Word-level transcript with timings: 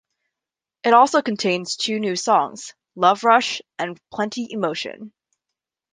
It 0.83 0.93
also 0.95 1.21
contains 1.21 1.75
two 1.75 1.99
new 1.99 2.15
songs, 2.15 2.73
"Love 2.95 3.23
Rush" 3.23 3.61
and 3.77 4.01
"Plenty 4.11 4.47
Emotion". 4.51 5.13